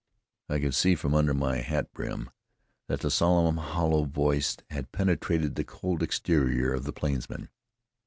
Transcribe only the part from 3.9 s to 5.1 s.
voice had